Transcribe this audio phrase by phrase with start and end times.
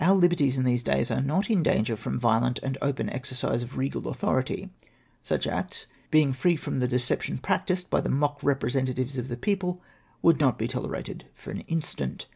[0.00, 3.76] Om liberties in these days are not in danger from violent and open exercise of
[3.78, 4.70] regal authority;
[5.22, 9.80] such acts, being free from the deception practised by the mock representatives of the people,
[10.20, 12.26] would not be tolerated for an instant.